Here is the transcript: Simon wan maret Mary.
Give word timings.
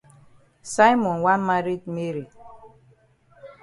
Simon 0.73 1.17
wan 1.25 1.41
maret 1.47 1.83
Mary. 1.95 2.25